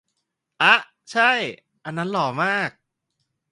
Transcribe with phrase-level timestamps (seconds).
[0.61, 0.75] อ๊ะ
[1.11, 1.31] ใช่
[1.83, 2.69] อันนั้นหล่อมาก